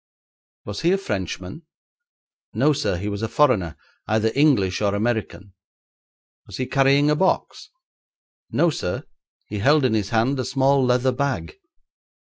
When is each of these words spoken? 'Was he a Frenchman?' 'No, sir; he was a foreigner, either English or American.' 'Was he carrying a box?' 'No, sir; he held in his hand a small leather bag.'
'Was 0.65 0.81
he 0.81 0.91
a 0.93 0.97
Frenchman?' 0.97 1.61
'No, 2.55 2.73
sir; 2.73 2.97
he 2.97 3.07
was 3.07 3.21
a 3.21 3.27
foreigner, 3.27 3.77
either 4.07 4.31
English 4.33 4.81
or 4.81 4.95
American.' 4.95 5.53
'Was 6.47 6.57
he 6.57 6.65
carrying 6.65 7.11
a 7.11 7.15
box?' 7.15 7.69
'No, 8.49 8.71
sir; 8.71 9.03
he 9.45 9.59
held 9.59 9.85
in 9.85 9.93
his 9.93 10.09
hand 10.09 10.39
a 10.39 10.43
small 10.43 10.83
leather 10.83 11.11
bag.' 11.11 11.59